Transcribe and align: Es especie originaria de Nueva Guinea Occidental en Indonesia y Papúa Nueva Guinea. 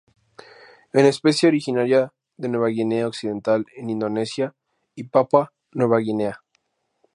Es 0.93 1.03
especie 1.03 1.47
originaria 1.47 2.11
de 2.35 2.49
Nueva 2.49 2.69
Guinea 2.69 3.05
Occidental 3.07 3.67
en 3.75 3.91
Indonesia 3.91 4.55
y 4.95 5.03
Papúa 5.03 5.53
Nueva 5.73 5.99
Guinea. 5.99 6.41